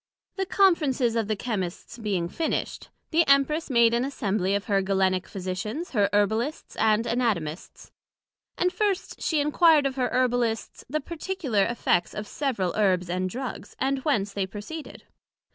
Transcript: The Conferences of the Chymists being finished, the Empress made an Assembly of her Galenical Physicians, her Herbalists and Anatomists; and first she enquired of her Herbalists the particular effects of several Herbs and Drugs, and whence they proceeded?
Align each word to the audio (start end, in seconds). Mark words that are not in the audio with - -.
The 0.35 0.47
Conferences 0.47 1.15
of 1.15 1.27
the 1.27 1.35
Chymists 1.35 1.99
being 2.01 2.27
finished, 2.27 2.89
the 3.11 3.23
Empress 3.27 3.69
made 3.69 3.93
an 3.93 4.03
Assembly 4.03 4.55
of 4.55 4.65
her 4.65 4.81
Galenical 4.81 5.27
Physicians, 5.27 5.91
her 5.91 6.09
Herbalists 6.11 6.75
and 6.77 7.05
Anatomists; 7.05 7.91
and 8.57 8.73
first 8.73 9.21
she 9.21 9.39
enquired 9.39 9.85
of 9.85 9.97
her 9.97 10.09
Herbalists 10.11 10.83
the 10.89 11.01
particular 11.01 11.65
effects 11.65 12.15
of 12.15 12.25
several 12.25 12.73
Herbs 12.75 13.11
and 13.11 13.29
Drugs, 13.29 13.75
and 13.77 13.99
whence 13.99 14.33
they 14.33 14.47
proceeded? 14.47 15.03